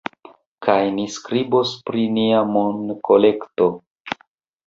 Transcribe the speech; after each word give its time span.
Kaj 0.67 0.77
ni 0.93 1.03
skribos 1.17 1.73
pri 1.89 2.05
nia 2.15 2.39
monkolekto 2.55 3.67